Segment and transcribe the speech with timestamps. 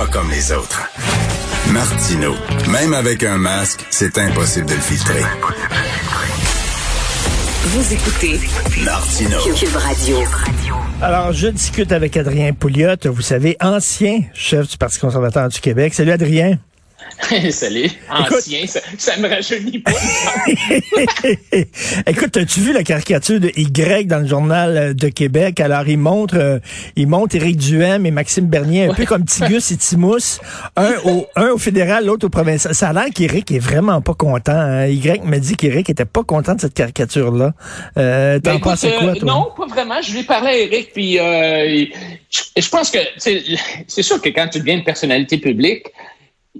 [0.00, 0.88] pas comme les autres.
[1.72, 2.32] Martino,
[2.70, 5.20] même avec un masque, c'est impossible de le filtrer.
[7.64, 8.40] Vous écoutez
[8.82, 9.36] Martino.
[9.54, 10.16] Cube Radio.
[11.02, 15.92] Alors, je discute avec Adrien Pouliot, vous savez, ancien chef du Parti conservateur du Québec.
[15.92, 16.58] Salut Adrien.
[17.50, 19.92] Salut, ancien, ça, ça me rajeunit pas.
[22.06, 25.60] Écoute, as-tu vu la caricature de Y dans le journal de Québec?
[25.60, 26.58] Alors, il montre, euh,
[26.96, 30.40] il montre Éric Duhem et Maxime Bernier, un peu comme Tigus et Timous,
[30.76, 32.74] un au, un au fédéral, l'autre au provincial.
[32.74, 34.52] Ça a l'air qu'Éric est vraiment pas content.
[34.52, 34.86] Hein?
[34.86, 37.52] Y me dit qu'Éric était pas content de cette caricature-là.
[37.96, 39.24] Euh, T'en Ben, penses écoute, quoi, euh?
[39.24, 40.00] Non, pas vraiment.
[40.02, 41.84] Je lui ai parlé à Eric, puis euh,
[42.30, 45.86] je, je pense que c'est sûr que quand tu deviens une personnalité publique,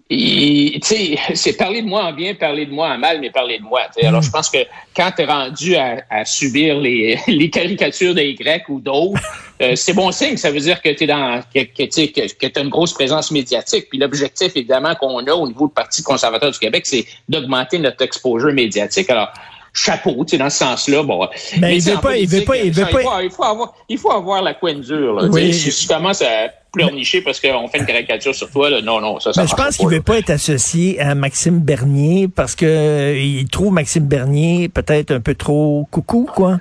[0.09, 3.59] tu sais, c'est parler de moi en bien, parler de moi en mal, mais parler
[3.59, 3.83] de moi.
[4.03, 4.59] Alors, je pense que
[4.95, 9.21] quand tu es rendu à, à subir les, les caricatures des Grecs ou d'autres,
[9.63, 10.37] euh, c'est bon signe.
[10.37, 13.89] Ça veut dire que tu dans que, que, que, que as une grosse présence médiatique.
[13.91, 18.03] Puis l'objectif, évidemment, qu'on a au niveau du Parti conservateur du Québec, c'est d'augmenter notre
[18.03, 19.11] exposure médiatique.
[19.11, 19.33] Alors,
[19.73, 21.03] chapeau, tu sais, dans ce sens-là.
[21.03, 21.29] Bon,
[21.61, 24.11] Mais il veut pas- il veut pas- il veut pas- il faut avoir, il faut
[24.13, 25.15] avoir la coin dure.
[25.15, 25.53] Là, Oui.
[25.53, 29.19] Si tu commences à pleurnicher parce qu'on fait une caricature sur toi, là, non, non,
[29.19, 32.55] ça, ça Ben, je pense qu'il pas, veut pas être associé à Maxime Bernier parce
[32.55, 36.61] que euh, il trouve Maxime Bernier peut-être un peu trop coucou, quoi.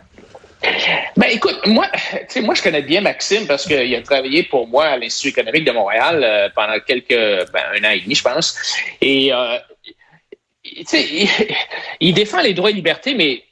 [1.16, 4.68] Ben écoute, moi, tu sais, moi je connais bien Maxime parce qu'il a travaillé pour
[4.68, 7.08] moi à l'Institut économique de Montréal euh, pendant quelques,
[7.54, 8.58] ben, un an et demi, je pense.
[9.02, 9.58] Et euh,
[10.78, 11.28] il,
[12.00, 13.44] il défend les droits et libertés, mais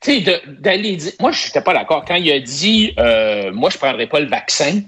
[0.00, 3.52] tu sais, de- d'aller dire, moi je n'étais pas d'accord quand il a dit, euh,
[3.52, 4.80] moi je prendrais pas le vaccin.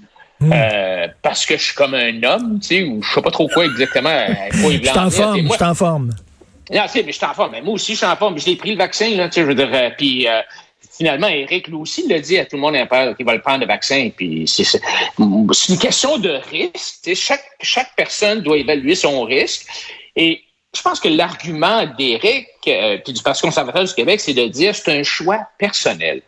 [0.43, 3.49] euh, parce que je suis comme un homme, tu sais, ou je sais pas trop
[3.49, 4.11] quoi exactement.
[4.11, 4.27] à
[4.61, 6.11] quoi il Je t'en forme, je t'en forme.
[6.73, 7.53] non, tu sais, mais je suis en forme.
[7.53, 8.39] Mais moi aussi, je suis en forme.
[8.39, 10.41] Je l'ai pris le vaccin, là, tu sais, je veux dire, euh, puis euh,
[10.99, 12.75] finalement, Eric, lui aussi, l'a dit à tout le monde
[13.17, 14.11] qu'il va le prendre le vaccin.
[14.15, 14.81] Puis c'est
[15.19, 16.73] une question de risque.
[17.03, 19.67] tu sais, Chaque, chaque personne doit évaluer son risque.
[20.17, 20.43] Et
[20.75, 24.75] je pense que l'argument d'Éric, euh, puis du Parti conservateur du Québec, c'est de dire
[24.75, 26.23] c'est un choix personnel.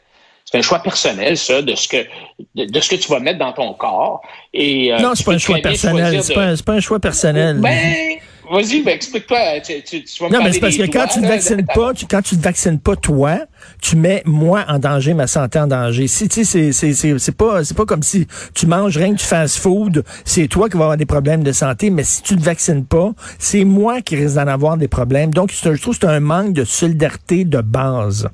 [0.44, 2.06] C'est un choix personnel, ça, de ce que
[2.54, 4.22] de, de ce que tu vas mettre dans ton corps.
[4.54, 6.22] Et, euh, non, c'est pas peux un choix personnel.
[6.34, 7.58] pas, c'est pas un choix personnel.
[7.58, 8.18] Ben,
[8.50, 9.60] vas-y, ben, explique-toi.
[9.60, 11.94] Tu, tu, tu vas me Non, mais c'est parce que quand tu là, vaccines pas,
[11.94, 13.38] tu, quand tu te vaccines pas toi,
[13.82, 16.06] tu mets moi en danger, ma santé en danger.
[16.06, 19.12] Si tu sais, c'est c'est c'est c'est pas c'est pas comme si tu manges rien
[19.12, 21.90] que du fast food, c'est toi qui vas avoir des problèmes de santé.
[21.90, 25.32] Mais si tu te vaccines pas, c'est moi qui risque d'en avoir des problèmes.
[25.32, 28.28] Donc je trouve que c'est un manque de solidarité de base.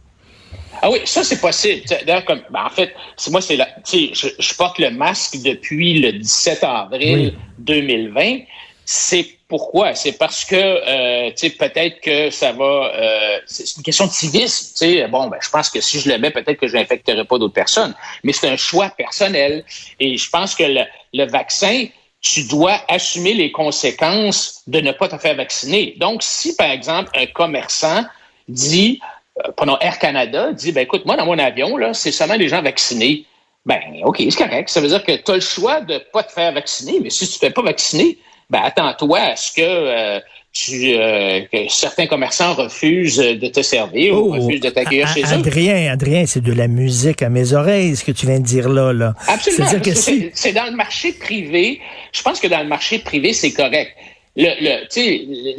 [0.84, 1.82] Ah oui, ça c'est possible.
[2.06, 6.00] D'ailleurs, comme ben, en fait, c'est moi c'est la, je, je porte le masque depuis
[6.00, 7.38] le 17 avril Oui.
[7.60, 8.38] 2020.
[8.84, 9.94] C'est pourquoi?
[9.94, 12.64] C'est parce que euh, peut-être que ça va.
[12.64, 15.08] euh, c'est une question de civisme.
[15.10, 17.52] Bon, ben je pense que si je le mets, peut-être que je n'infecterai pas d'autres
[17.52, 17.94] personnes.
[18.24, 19.62] Mais c'est un choix personnel.
[20.00, 20.64] Et je pense que
[21.12, 21.84] le, vaccin,
[22.22, 25.96] tu dois assumer les conséquences de ne pas te faire vacciner.
[25.98, 28.04] Donc, si par exemple un commerçant
[28.48, 29.00] dit
[29.44, 32.48] euh, prenons Air Canada, dit, ben écoute, moi, dans mon avion, là, c'est seulement les
[32.48, 33.26] gens vaccinés.
[33.66, 34.70] Ben, OK, c'est correct.
[34.70, 37.26] Ça veut dire que tu as le choix de pas te faire vacciner, mais si
[37.26, 38.16] tu ne te fais pas vacciner,
[38.52, 40.20] ben attends-toi à ce que, euh,
[40.52, 45.22] tu, euh, que certains commerçants refusent de te servir ou refusent de t'accueillir Oh, chez
[45.22, 45.32] eux.
[45.38, 48.68] Adrien, Adrien, c'est de la musique à mes oreilles, ce que tu viens de dire
[48.68, 48.92] là.
[48.92, 49.14] là.
[49.26, 49.66] Absolument.
[49.94, 51.80] Si, C'est dans le marché privé.
[52.12, 53.92] Je pense que dans le marché privé, c'est correct.
[54.36, 54.84] Le, le,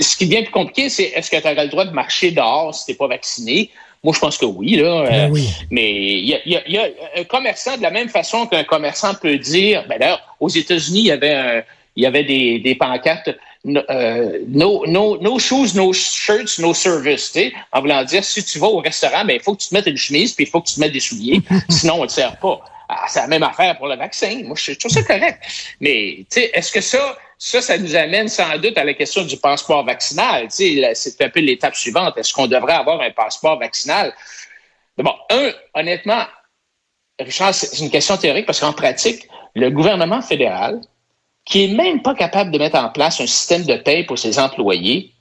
[0.02, 2.74] ce qui devient plus compliqué, c'est est-ce que tu auras le droit de marcher dehors
[2.76, 3.72] si tu n'es pas vacciné?
[4.04, 4.76] Moi, je pense que oui.
[4.76, 5.48] Là, Ben Euh, oui.
[5.72, 6.84] Mais il y a, y a
[7.18, 11.06] un commerçant, de la même façon qu'un commerçant peut dire, ben d'ailleurs, aux États-Unis, il
[11.08, 11.64] y avait, un-
[11.96, 13.30] il y avait des, des pancartes
[13.66, 17.32] euh, no, no, no shoes, no shirts, no service.
[17.32, 19.70] tu sais, En voulant dire, si tu vas au restaurant, ben, il faut que tu
[19.70, 22.02] te mettes une chemise puis il faut que tu te mettes des souliers, sinon on
[22.02, 22.60] ne te sert pas.
[22.90, 24.42] Ah, c'est la même affaire pour le vaccin.
[24.44, 25.42] Moi, je trouve ça correct.
[25.80, 29.24] Mais, tu sais, est-ce que ça, ça, ça nous amène sans doute à la question
[29.24, 30.44] du passeport vaccinal?
[30.44, 32.18] Tu sais, là, c'est un peu l'étape suivante.
[32.18, 34.14] Est-ce qu'on devrait avoir un passeport vaccinal?
[34.98, 36.24] Bon, un, honnêtement,
[37.18, 40.82] Richard, c'est une question théorique parce qu'en pratique, le gouvernement fédéral,
[41.46, 44.40] qui est même pas capable de mettre en place un système de paie pour ses
[44.40, 45.12] employés,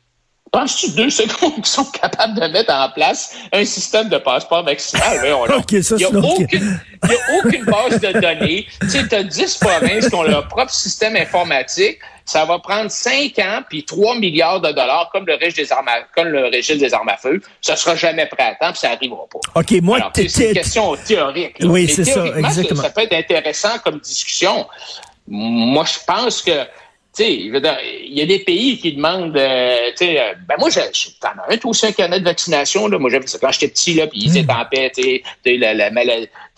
[0.52, 5.18] penses-tu deux secondes qu'ils sont capables de mettre en place un système de passeport vaccinal?
[5.82, 8.66] Ça, Il n'y a, aucune- il y a aucune base de données.
[8.82, 11.98] Tu sais, tu as 10 provinces qui ont leur propre système informatique.
[12.24, 15.88] Ça va prendre 5 ans puis 3 milliards de dollars comme le régime des armes
[15.88, 17.40] à, comme le régime des armes à feu.
[17.60, 19.60] Ça sera jamais prêt à temps puis ça n'arrivera pas.
[19.60, 21.58] OK, moi, c'est une question théorique.
[21.58, 21.66] là.
[21.66, 22.82] Oui, c'est ça, exactement.
[22.82, 24.66] Ça peut être intéressant comme discussion.
[25.28, 26.66] Moi, je pense que
[27.18, 31.52] il y a des pays qui demandent, euh, tu sais, euh, ben moi, t'en as
[31.52, 32.98] un, toi aussi, un carnet de vaccination, là.
[32.98, 35.54] Moi, j'avais ça quand j'étais petit, là, puis ils étaient en paix, tu sais,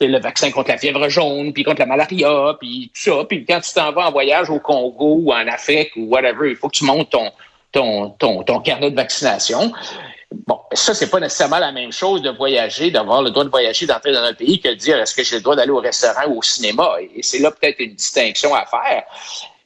[0.00, 3.24] le vaccin contre la fièvre jaune, puis contre la malaria, puis tout ça.
[3.28, 6.56] Puis quand tu t'en vas en voyage au Congo ou en Afrique ou whatever, il
[6.56, 7.32] faut que tu montes ton,
[7.72, 9.72] ton, ton, ton carnet de vaccination.
[10.46, 13.86] Bon, ça, c'est pas nécessairement la même chose de voyager, d'avoir le droit de voyager,
[13.86, 16.26] d'entrer dans un pays que de dire est-ce que j'ai le droit d'aller au restaurant
[16.28, 16.96] ou au cinéma?
[17.14, 19.04] Et c'est là peut-être une distinction à faire.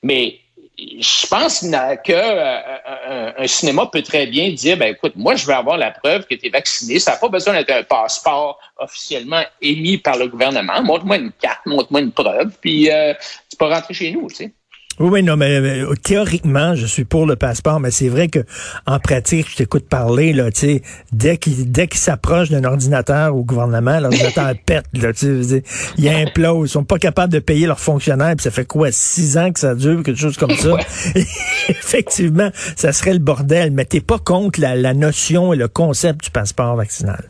[0.03, 0.41] Mais
[0.79, 5.55] je pense que euh, un, cinéma peut très bien dire ben écoute, moi je veux
[5.55, 9.43] avoir la preuve que tu es vacciné, ça n'a pas besoin d'être un passeport officiellement
[9.61, 10.81] émis par le gouvernement.
[10.83, 13.13] Montre-moi une carte, montre-moi une preuve, puis euh,
[13.51, 14.53] tu peux rentrer chez nous, tu sais.
[15.01, 18.41] Oui, oui, non, mais euh, théoriquement, je suis pour le passeport, mais c'est vrai que
[18.85, 23.37] en pratique, je t'écoute parler, là, tu sais, dès qu'il dès qu'il s'approche d'un ordinateur
[23.37, 25.63] au gouvernement, l'ordinateur pète, là, tu sais,
[25.99, 26.69] il implose.
[26.69, 29.61] Ils sont pas capables de payer leurs fonctionnaires, puis ça fait quoi, six ans que
[29.61, 30.77] ça dure, quelque chose comme ça?
[31.69, 36.25] Effectivement, ça serait le bordel, mais t'es pas contre la, la, notion et le concept
[36.25, 37.23] du passeport vaccinal.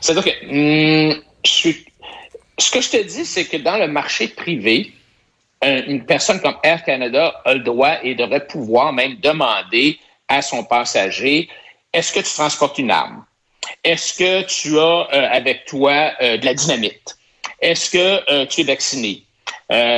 [0.00, 1.14] C'est-à-dire que, hum,
[1.44, 4.92] ce que je te dis, c'est que dans le marché privé,
[5.62, 9.98] une personne comme Air Canada a le droit et devrait pouvoir même demander
[10.28, 11.48] à son passager
[11.92, 13.24] est-ce que tu transportes une arme?
[13.84, 17.16] Est-ce que tu as euh, avec toi euh, de la dynamite?
[17.60, 19.24] Est-ce que euh, tu es vacciné?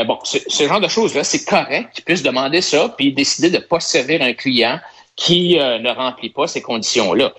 [0.07, 3.63] Bon, ce genre de choses-là, c'est correct qu'il puisse demander ça puis décider de ne
[3.63, 4.79] pas servir un client
[5.17, 7.33] qui ne remplit pas ces conditions-là.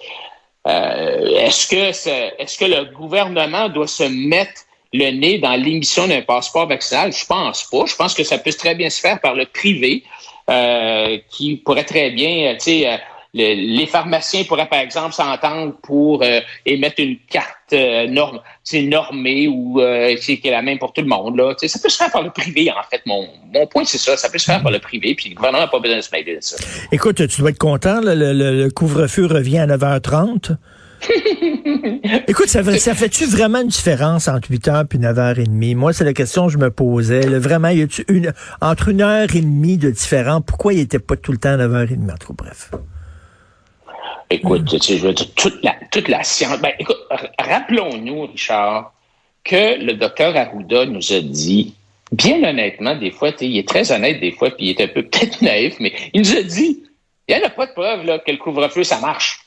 [0.65, 4.64] est-ce que est-ce que le gouvernement doit se mettre
[4.97, 7.11] le nez dans l'émission d'un passeport vaccinal?
[7.11, 7.85] Je pense pas.
[7.85, 10.03] Je pense que ça peut très bien se faire par le privé,
[10.49, 12.97] euh, qui pourrait très bien, euh, tu sais, euh,
[13.33, 16.23] les pharmaciens pourraient, par exemple, s'entendre pour
[16.65, 17.73] émettre une carte
[18.07, 19.81] normée ou
[20.21, 21.35] qui est la même pour tout le monde.
[21.35, 21.53] Là.
[21.57, 23.01] ça peut se faire par le privé, en fait.
[23.05, 24.15] Mon, mon point, c'est ça.
[24.15, 26.11] Ça peut se faire par le privé, puis le gouvernement n'a pas besoin de se
[26.13, 26.55] mêler de ça.
[26.93, 27.99] Écoute, tu dois être content.
[27.99, 30.55] le, le couvre-feu revient à 9h30.
[32.27, 35.75] Écoute, ça, fait-tu vraiment une différence entre 8 h et 9 h 30?
[35.75, 37.21] Moi, c'est la question que je me posais.
[37.37, 40.41] vraiment, y a-tu une, entre une heure et demie de différence?
[40.45, 42.11] Pourquoi il n'était pas tout le temps à 9 h 30?
[42.11, 42.71] En tout bref?
[44.29, 46.59] Écoute, je veux dire, toute la, toute la science.
[46.59, 46.97] Ben, écoute,
[47.39, 48.93] rappelons-nous, Richard,
[49.43, 51.75] que le docteur Arruda nous a dit,
[52.11, 55.03] bien honnêtement, des fois, il est très honnête des fois, puis il est un peu
[55.07, 56.83] peut-être naïf, mais il nous a dit,
[57.27, 59.44] il n'y a pas de preuve là, que le couvre-feu, ça marche.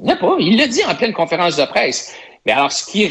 [0.00, 0.36] Il n'a pas.
[0.38, 2.14] Il l'a dit en pleine conférence de presse.
[2.44, 3.10] Mais alors, ce qu'il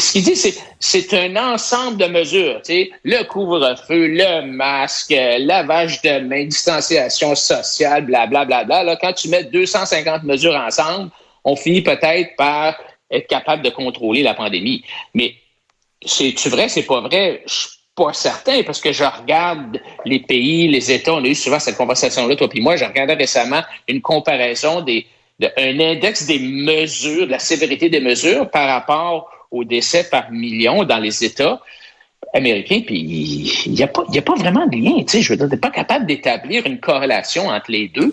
[0.00, 2.62] ce dit, c'est c'est un ensemble de mesures.
[3.04, 8.64] Le couvre-feu, le masque, lavage de mains, distanciation sociale, blablabla.
[8.64, 8.96] Bla, bla, bla.
[8.96, 11.10] Quand tu mets 250 mesures ensemble,
[11.44, 12.78] on finit peut-être par
[13.10, 14.82] être capable de contrôler la pandémie.
[15.14, 15.34] Mais
[16.04, 17.42] c'est-tu vrai, c'est pas vrai?
[17.46, 21.14] Je suis pas certain parce que je regarde les pays, les États.
[21.14, 22.76] On a eu souvent cette conversation-là, toi puis moi.
[22.76, 25.06] Je regardais récemment une comparaison des
[25.40, 30.84] un index des mesures, de la sévérité des mesures par rapport aux décès par million
[30.84, 31.60] dans les États
[32.34, 32.98] américains, puis
[33.66, 35.02] il n'y a, pas, a pas vraiment de lien.
[35.04, 38.12] Tu sais, je veux dire, pas capable d'établir une corrélation entre les deux.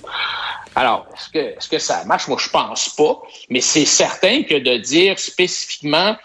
[0.75, 2.27] Alors, est-ce que, est-ce que ça marche?
[2.27, 6.15] Moi, je pense pas, mais c'est certain que de dire spécifiquement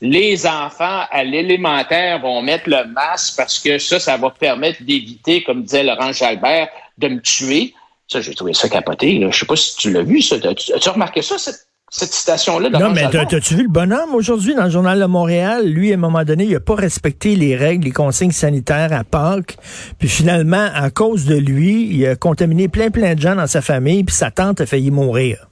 [0.00, 5.42] les enfants à l'élémentaire vont mettre le masque parce que ça, ça va permettre d'éviter,
[5.42, 7.74] comme disait Laurent Jalbert, de me tuer.
[8.10, 9.18] Ça, j'ai trouvé ça capoté.
[9.18, 9.28] Là.
[9.30, 10.34] Je sais pas si tu l'as vu, ça.
[10.34, 12.68] As-tu remarqué ça, cette, citation-là?
[12.70, 15.68] Non, mais as-tu vu le bonhomme aujourd'hui dans le Journal de Montréal?
[15.68, 19.04] Lui, à un moment donné, il a pas respecté les règles, les consignes sanitaires à
[19.04, 19.58] Pâques.
[20.00, 23.62] Puis finalement, à cause de lui, il a contaminé plein, plein de gens dans sa
[23.62, 25.46] famille, puis sa tante a failli mourir.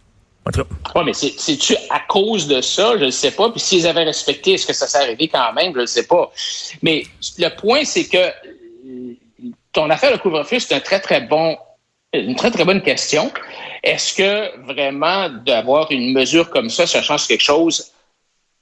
[0.97, 2.94] Oui, mais c'est-tu à cause de ça?
[2.99, 3.50] Je ne sais pas.
[3.50, 5.73] Puis s'ils avaient respecté, est-ce que ça s'est arrivé quand même?
[5.75, 6.33] Je ne sais pas.
[6.83, 7.04] Mais
[7.38, 9.14] le point, c'est que euh,
[9.73, 11.56] ton affaire de couvre-feu, c'est un très, très bon
[12.15, 13.31] une très, très bonne question.
[13.83, 17.93] Est-ce que vraiment d'avoir une mesure comme ça, ça change quelque chose?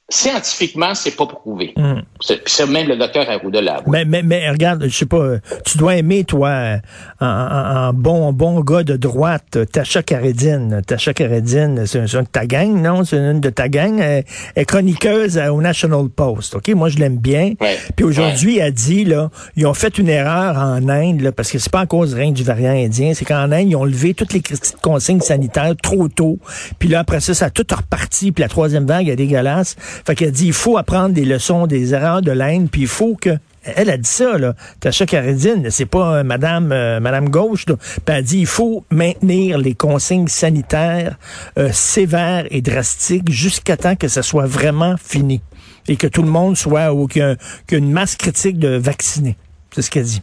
[0.08, 1.72] Scientifiquement, c'est pas prouvé.
[1.76, 2.02] Hmm.
[2.20, 3.82] C'est même le docteur Arruda là.
[3.88, 6.76] Mais, mais, mais regarde, je sais pas, tu dois aimer, toi,
[7.18, 10.80] un, bon bon gars de droite, Tacha Karedine.
[10.86, 13.04] Tacha Karedine, c'est une de ta gang, non?
[13.04, 13.98] C'est une de ta gang.
[13.98, 16.54] Elle est chroniqueuse au National Post.
[16.54, 16.68] OK?
[16.68, 17.54] Moi, je l'aime bien.
[17.96, 21.58] Puis aujourd'hui, elle dit, là, ils ont fait une erreur en Inde, là, parce que
[21.58, 24.32] c'est pas à cause rien du variant indien, c'est qu'en Inde, ils ont levé toutes
[24.32, 24.42] les
[24.82, 26.38] consignes sanitaires trop tôt.
[26.78, 28.30] Puis là, après ça, ça a tout reparti.
[28.30, 29.74] Puis la troisième vague est dégueulasse.
[30.04, 33.16] Fait qu'elle dit, il faut apprendre des leçons des erreurs de l'Inde, puis il faut
[33.20, 33.38] que
[33.74, 34.54] elle a dit ça, là.
[34.80, 37.66] Tasha Karedine, c'est pas euh, Madame euh, Madame Gauche.
[37.66, 37.74] Là.
[38.06, 41.16] elle a dit il faut maintenir les consignes sanitaires
[41.58, 45.40] euh, sévères et drastiques jusqu'à temps que ça soit vraiment fini
[45.88, 49.36] et que tout le monde soit ou qu'une masse critique de vaccinés.
[49.74, 50.22] C'est ce qu'elle dit.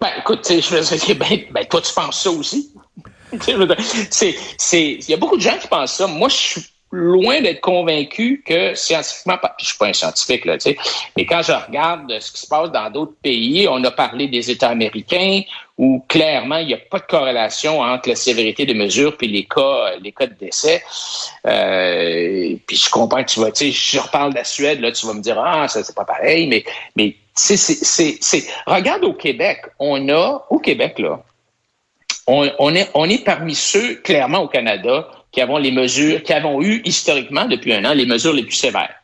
[0.00, 2.72] Ben, écoute, je ben, ben, toi, tu penses ça aussi.
[3.48, 6.06] il y a beaucoup de gens qui pensent ça.
[6.06, 10.70] Moi, je suis loin d'être convaincu que scientifiquement, je suis pas un scientifique là, tu
[10.70, 10.76] sais,
[11.16, 14.50] mais quand je regarde ce qui se passe dans d'autres pays, on a parlé des
[14.50, 15.40] États américains
[15.78, 19.44] où clairement il n'y a pas de corrélation entre la sévérité des mesures puis les
[19.44, 20.82] cas, les cas de décès.
[21.46, 24.92] Euh, puis je comprends que tu vas, tu sais, je reparle de la Suède là,
[24.92, 26.62] tu vas me dire ah ça c'est pas pareil, mais
[26.94, 31.22] mais c'est c'est regarde au Québec, on a au Québec là,
[32.26, 36.32] on, on est on est parmi ceux clairement au Canada qui avons les mesures, qui
[36.32, 38.94] eu historiquement depuis un an les mesures les plus sévères.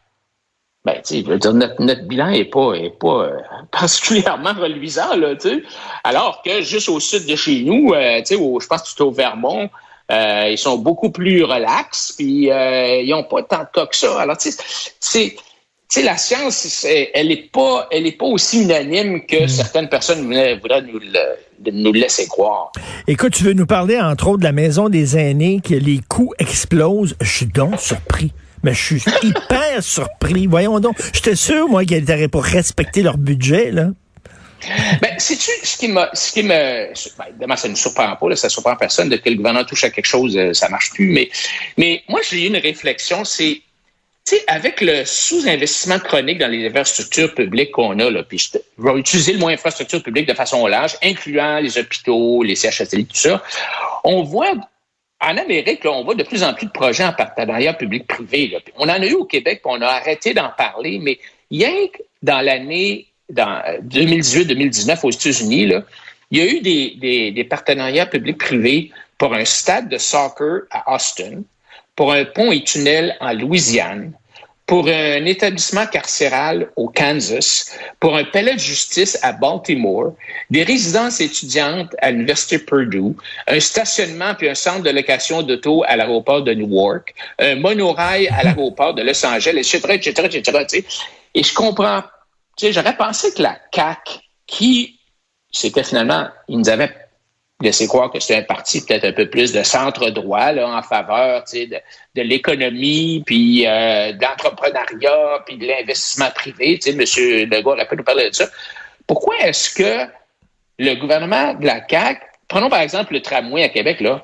[0.84, 3.36] Ben, tu sais, notre, notre, bilan est pas, est pas euh,
[3.72, 5.62] particulièrement reluisant, là, tu sais.
[6.04, 9.02] Alors que juste au sud de chez nous, euh, tu sais, je pense que es
[9.02, 9.68] au Vermont,
[10.10, 14.20] euh, ils sont beaucoup plus relax, puis ils n'ont pas tant de cas que ça.
[14.20, 14.62] Alors, tu sais,
[15.00, 15.36] c'est
[15.88, 19.48] sais, la science, elle est pas, elle est pas aussi unanime que hmm.
[19.48, 22.72] certaines personnes voudraient nous le, nous laisser croire.
[23.06, 26.34] Écoute, tu veux nous parler entre autres de la maison des aînés, que les coûts
[26.38, 27.16] explosent.
[27.20, 28.32] Je suis donc surpris.
[28.62, 30.46] Mais je suis hyper surpris.
[30.46, 30.96] Voyons donc.
[31.12, 33.88] J'étais sûr, moi, qu'ils n'auraient pas respecté leur budget, là.
[35.00, 38.34] Ben, sais-tu ce qui me, ce qui me, ben, évidemment, ça ne surprend pas, là,
[38.34, 40.90] ça ne surprend personne de que le gouvernement touche à quelque chose, euh, ça marche
[40.90, 41.12] plus.
[41.12, 41.30] Mais,
[41.76, 43.62] mais moi, j'ai eu une réflexion, c'est
[44.46, 49.32] avec le sous-investissement chronique dans les infrastructures publiques qu'on a, là, puis je vais utiliser
[49.32, 53.42] le mot infrastructure publique de façon large, incluant les hôpitaux, les CHSLI, tout ça,
[54.04, 54.54] on voit
[55.20, 58.56] en Amérique, on voit de plus en plus de projets en partenariat public-privé.
[58.76, 61.18] On en a eu au Québec, puis on a arrêté d'en parler, mais
[61.50, 65.72] rien que dans l'année dans 2018-2019 euh, aux États-Unis,
[66.30, 71.42] il y a eu des, partenariats public-privés pour un stade de soccer à Austin,
[71.96, 74.12] pour un pont et tunnel en Louisiane,
[74.68, 80.12] pour un établissement carcéral au Kansas, pour un palais de justice à Baltimore,
[80.50, 85.96] des résidences étudiantes à l'Université Purdue, un stationnement puis un centre de location d'auto à
[85.96, 90.28] l'aéroport de Newark, un monorail à l'aéroport de Los Angeles, etc., etc.,
[90.60, 90.84] etc.
[91.34, 92.02] Et je comprends,
[92.62, 95.00] j'aurais pensé que la CAC, qui,
[95.50, 96.94] c'était finalement, ils nous avaient
[97.60, 101.76] laisser croire que c'est un parti peut-être un peu plus de centre-droit en faveur de,
[102.14, 106.78] de l'économie, puis euh, de l'entrepreneuriat, puis de l'investissement privé.
[106.86, 107.00] M.
[107.50, 108.46] Legault aurait pu nous parler de ça.
[109.06, 110.08] Pourquoi est-ce que
[110.78, 114.22] le gouvernement de la CAQ, prenons par exemple le tramway à Québec, là,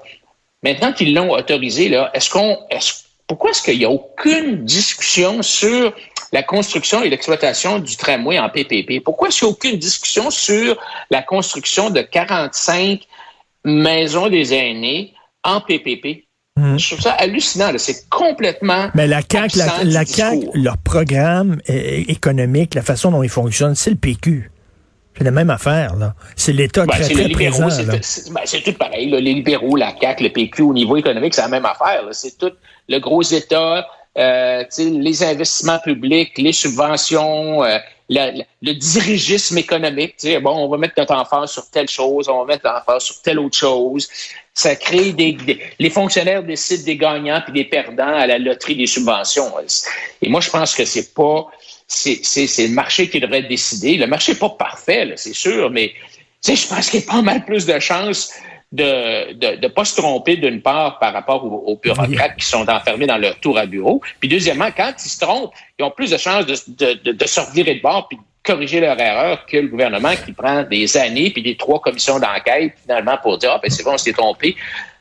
[0.62, 5.43] maintenant qu'ils l'ont autorisé, là, est-ce qu'on est pourquoi est-ce qu'il n'y a aucune discussion
[5.43, 5.95] sur
[6.33, 9.03] la construction et l'exploitation du tramway en PPP?
[9.03, 10.76] Pourquoi est-ce qu'il n'y a aucune discussion sur
[11.11, 13.00] la construction de 45
[13.64, 16.25] maison des aînés en PPP.
[16.56, 16.78] Hmm.
[16.78, 17.73] Je trouve ça hallucinant.
[17.78, 18.88] C'est complètement.
[18.94, 24.50] Mais la CAQ, la, leur programme économique, la façon dont ils fonctionnent, c'est le PQ.
[25.16, 26.14] C'est la même affaire, là.
[26.35, 27.68] C'est l'État ben, très, très présent.
[27.68, 29.09] Ben, c'est tout pareil.
[29.11, 32.02] Les libéraux, la CAQ, le PQ, au niveau économique, c'est la même affaire.
[32.11, 32.52] C'est tout
[32.88, 33.87] le gros État,
[34.18, 40.16] euh, les investissements publics, les subventions, euh, le dirigisme économique.
[40.42, 43.38] Bon, on va mettre notre emphase sur telle chose, on va mettre l'emphase sur telle
[43.38, 44.08] autre chose.
[44.52, 45.37] Ça crée des,
[45.78, 49.52] Les fonctionnaires décident des gagnants puis des perdants à la loterie des subventions.
[50.23, 51.49] Et moi, je pense que c'est pas...
[51.87, 52.23] C'est
[52.58, 53.96] le marché qui devrait décider.
[53.96, 55.92] Le marché n'est pas parfait, c'est sûr, mais
[56.46, 58.32] je pense qu'il y a pas mal plus de chances
[58.75, 63.19] de ne pas se tromper d'une part par rapport aux, bureaucrates qui sont enfermés dans
[63.19, 64.00] leur tour à bureau.
[64.19, 66.54] Puis deuxièmement, quand ils se trompent, ils ont plus de chances de,
[67.04, 70.33] de, de, se revirer de bord puis de corriger leur erreur que le gouvernement qui
[70.33, 73.95] prend des années puis des trois commissions d'enquête finalement pour dire ah ben c'est bon
[73.95, 74.55] on s'est trompé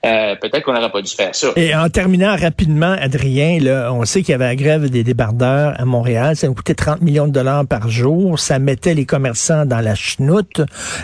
[0.05, 1.47] euh, peut-être qu'on n'aurait pas dû faire ça.
[1.55, 5.79] Et en terminant rapidement, Adrien, là, on sait qu'il y avait la grève des débardeurs
[5.79, 6.35] à Montréal.
[6.35, 8.37] Ça coûtait 30 millions de dollars par jour.
[8.37, 10.59] Ça mettait les commerçants dans la chenoute.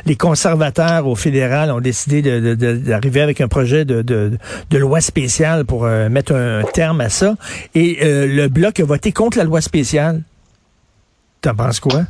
[0.05, 5.85] Les conservateurs au fédéral ont décidé d'arriver avec un projet de, de, loi spéciale pour
[5.85, 7.35] euh, mettre un terme à ça.
[7.75, 10.23] Et euh, le Bloc a voté contre la loi spéciale.
[11.41, 12.01] T'en penses quoi?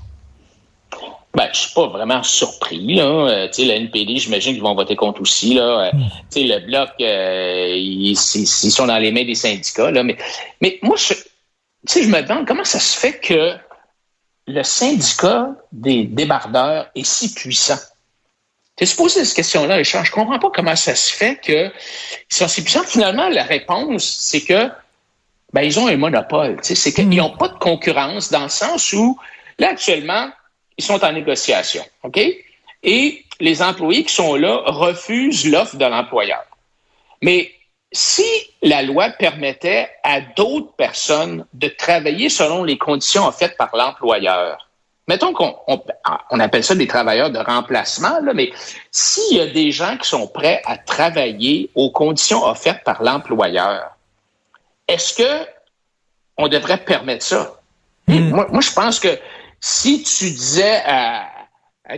[1.36, 2.96] Ben, je suis pas vraiment surpris.
[2.96, 3.04] Là.
[3.04, 5.54] Euh, tu sais, la NPD, j'imagine qu'ils vont voter contre aussi.
[5.54, 5.62] Là.
[5.62, 6.10] Euh, hmm.
[6.32, 9.92] tu sais, le bloc, euh, ils, sont dans les mains des syndicats.
[9.92, 10.04] Là.
[10.04, 10.18] Mais,
[10.60, 11.14] mais moi, je,
[11.86, 13.54] je me demande comment ça se fait que
[14.48, 17.78] le syndicat des débardeurs est si puissant?
[18.76, 19.84] Tu se posé cette question-là.
[19.84, 21.72] Je comprends pas comment ça se fait qu'ils
[22.30, 22.86] sont si puissants.
[22.86, 24.70] Finalement, la réponse, c'est que
[25.54, 26.58] ben, ils ont un monopole.
[26.64, 29.20] C'est qu'ils n'ont pas de concurrence dans le sens où,
[29.60, 30.30] là, actuellement,
[30.80, 32.18] ils sont en négociation, OK?
[32.84, 36.46] Et les employés qui sont là refusent l'offre de l'employeur.
[37.22, 37.52] Mais
[37.92, 38.24] si
[38.62, 44.70] la loi permettait à d'autres personnes de travailler selon les conditions offertes par l'employeur,
[45.06, 45.54] mettons qu'on
[46.32, 48.54] on, appelle ça des travailleurs de remplacement, là, mais
[48.90, 53.98] s'il y a des gens qui sont prêts à travailler aux conditions offertes par l'employeur,
[54.88, 55.46] est-ce que
[56.38, 57.60] on devrait permettre ça?
[58.08, 58.30] Hmm.
[58.30, 59.20] Moi, moi, je pense que
[59.62, 61.28] si tu disais à,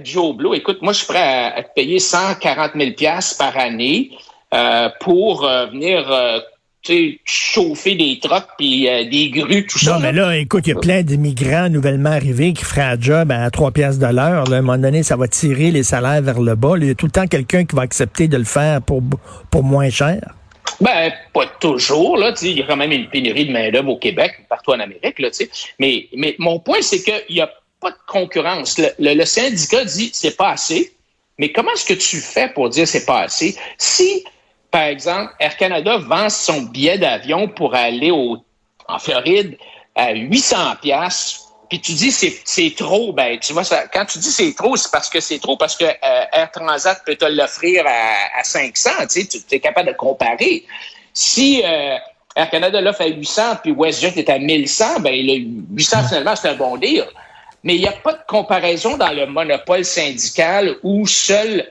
[0.03, 2.91] Joe Blow, écoute, moi, je suis prêt à, te payer 140 000
[3.37, 4.11] par année
[4.53, 6.39] euh, pour euh, venir euh,
[7.25, 9.93] chauffer des trucks puis des grues, tout ça.
[9.93, 13.31] Non, mais là, écoute, il y a plein d'immigrants nouvellement arrivés qui feraient un job
[13.31, 14.51] à 3 piastres de l'heure.
[14.51, 16.73] À un moment donné, ça va tirer les salaires vers le bas.
[16.77, 19.01] Il y a tout le temps quelqu'un qui va accepter de le faire pour,
[19.51, 20.21] pour moins cher.
[20.81, 24.33] Ben, pas toujours, là, il y a quand même une pénurie de main-d'œuvre au Québec,
[24.49, 25.29] partout en Amérique, là,
[25.77, 28.81] mais, mais mon point, c'est qu'il n'y a pas de concurrence.
[28.97, 30.91] Le, syndicat dit c'est pas assez,
[31.37, 33.55] mais comment est-ce que tu fais pour dire c'est pas assez?
[33.77, 34.23] Si,
[34.71, 38.37] par exemple, Air Canada vend son billet d'avion pour aller au,
[38.87, 39.57] en Floride
[39.95, 44.29] à 800 pièces puis tu dis c'est trop, ben tu vois ça, quand tu dis
[44.29, 47.85] c'est trop, c'est parce que c'est trop parce que euh, Air Transat peut te l'offrir
[47.87, 50.65] à, à, 500, tu sais, tu es capable de comparer.
[51.13, 51.95] Si euh,
[52.35, 55.45] Air Canada l'offre à 800 puis WestJet est à 1100, ben le
[55.77, 57.05] 800 finalement c'est un bon deal
[57.63, 61.65] mais il n'y a pas de comparaison dans le monopole syndical où seul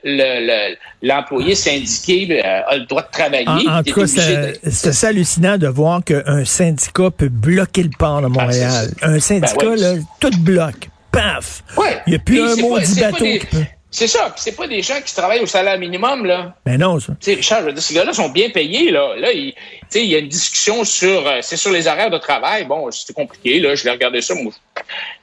[1.01, 3.67] l'employé syndiqué euh, a le droit de travailler.
[3.67, 8.29] En, tout cas, c'est hallucinant de voir qu'un syndicat peut bloquer le port de ah,
[8.29, 8.91] Montréal.
[9.01, 10.89] un syndicat, ben là, tout bloque.
[11.11, 11.63] Paf!
[12.07, 13.65] Il n'y a plus un maudit bateau qui peut...
[13.93, 14.33] C'est ça.
[14.37, 16.55] C'est pas des gens qui travaillent au salaire minimum, là.
[16.65, 17.13] Mais non, ça.
[17.19, 19.17] Tu sais, Richard, ces gars-là sont bien payés, là.
[19.17, 19.53] Là, il,
[19.93, 22.63] il y a une discussion sur, euh, c'est sur les horaires de travail.
[22.63, 23.75] Bon, c'est compliqué, là.
[23.75, 24.33] Je vais regarder ça.
[24.33, 24.53] Moi,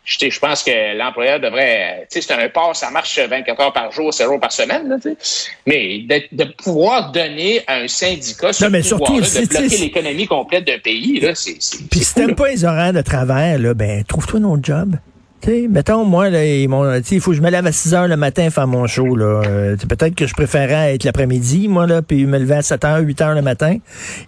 [0.08, 3.72] je, je pense que l'employeur devrait, tu sais, c'est un port, ça marche 24 heures
[3.74, 4.96] par jour, 7 jours par semaine, là.
[5.66, 10.78] Mais de, de, pouvoir donner à un syndicat ce pouvoir de bloquer l'économie complète d'un
[10.78, 11.58] pays, là, c'est,
[11.90, 14.96] Puis si t'aimes pas les horaires de travail, là, ben, trouve-toi un autre job.
[15.42, 16.68] Sais, mettons, moi, là, il
[17.20, 19.16] faut que je me lève à 6 heures le matin faire mon show.
[19.16, 19.42] Là.
[19.46, 23.00] Euh, peut-être que je préférais être l'après-midi, moi, là, puis me lever à 7 heures,
[23.00, 23.76] 8 heures le matin.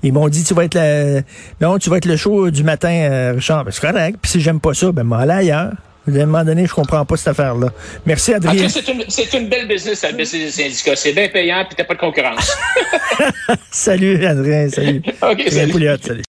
[0.02, 1.22] Ils m'ont dit, tu vas être le,
[1.60, 3.64] non, tu vas être le show du matin, euh, Richard.
[3.64, 4.18] Ben, c'est correct.
[4.20, 5.72] Puis si j'aime pas ça, ben, m'en aller ailleurs.
[6.08, 7.68] À un moment donné, je comprends pas cette affaire-là.
[8.06, 8.68] Merci, Adrien.
[8.68, 10.96] c'est une, c'est une belle business, la business des syndicats.
[10.96, 12.56] C'est bien payant, puis t'as pas de concurrence.
[13.70, 14.68] salut, Adrien.
[14.70, 15.02] Salut.
[15.22, 15.98] OK, salut.
[16.02, 16.22] salut.